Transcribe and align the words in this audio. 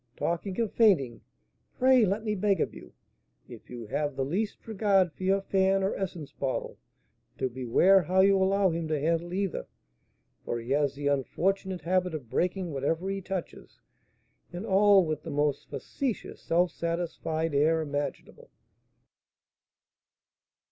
Talking 0.17 0.59
of 0.59 0.73
fainting, 0.73 1.21
pray 1.77 2.05
let 2.07 2.23
me 2.23 2.33
beg 2.33 2.59
of 2.59 2.73
you, 2.73 2.91
if 3.47 3.69
you 3.69 3.85
have 3.85 4.15
the 4.15 4.25
least 4.25 4.65
regard 4.67 5.13
for 5.13 5.21
your 5.21 5.41
fan 5.41 5.83
or 5.83 5.93
essence 5.93 6.31
bottle, 6.33 6.79
to 7.37 7.47
beware 7.47 8.01
how 8.01 8.21
you 8.21 8.35
allow 8.41 8.71
him 8.71 8.87
to 8.87 8.99
handle 8.99 9.31
either, 9.31 9.67
for 10.43 10.59
he 10.59 10.71
has 10.71 10.95
the 10.95 11.05
unfortunate 11.05 11.81
habit 11.81 12.15
of 12.15 12.31
breaking 12.31 12.71
whatever 12.71 13.11
he 13.11 13.21
touches, 13.21 13.79
and 14.51 14.65
all 14.65 15.05
with 15.05 15.21
the 15.21 15.29
most 15.29 15.69
facetious 15.69 16.41
self 16.41 16.71
satisfied 16.71 17.53
air 17.53 17.79
imaginable." 17.79 18.49